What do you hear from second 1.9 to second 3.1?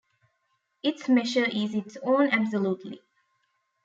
own absolutely.